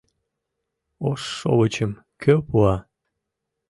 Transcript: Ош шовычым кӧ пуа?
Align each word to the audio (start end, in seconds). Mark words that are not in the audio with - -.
Ош 1.09 1.21
шовычым 1.37 1.91
кӧ 2.21 2.33
пуа? 2.47 2.75